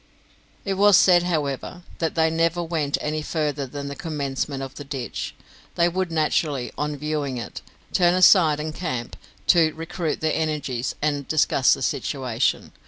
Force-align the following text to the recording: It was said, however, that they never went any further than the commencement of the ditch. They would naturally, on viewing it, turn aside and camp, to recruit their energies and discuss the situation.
It 0.65 0.73
was 0.79 0.97
said, 0.97 1.21
however, 1.21 1.83
that 1.99 2.15
they 2.15 2.31
never 2.31 2.63
went 2.63 2.97
any 2.99 3.21
further 3.21 3.67
than 3.67 3.87
the 3.87 3.95
commencement 3.95 4.63
of 4.63 4.73
the 4.73 4.83
ditch. 4.83 5.35
They 5.75 5.87
would 5.87 6.11
naturally, 6.11 6.71
on 6.75 6.95
viewing 6.97 7.37
it, 7.37 7.61
turn 7.93 8.15
aside 8.15 8.59
and 8.59 8.73
camp, 8.73 9.15
to 9.45 9.71
recruit 9.75 10.19
their 10.19 10.33
energies 10.33 10.95
and 11.03 11.27
discuss 11.27 11.75
the 11.75 11.83
situation. 11.83 12.71